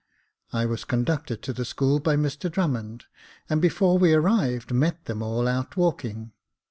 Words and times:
I 0.51 0.65
was 0.65 0.83
conducted 0.83 1.43
to 1.43 1.53
the 1.53 1.63
school 1.63 1.99
by 1.99 2.15
Mr 2.15 2.49
Drummond, 2.51 3.05
and 3.47 3.61
before 3.61 3.99
we 3.99 4.15
arrived 4.15 4.73
met 4.73 5.05
them 5.05 5.21
all 5.21 5.47
out 5.47 5.77
walking. 5.77 6.31